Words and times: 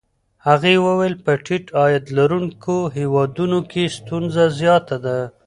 هغې 0.47 0.75
وویل 0.85 1.15
په 1.25 1.31
ټیټ 1.45 1.65
عاید 1.77 2.05
لرونکو 2.17 2.75
هېوادونو 2.97 3.59
کې 3.71 3.83
ستونزه 3.97 4.43
زیاته 4.59 4.97
ده. 5.05 5.17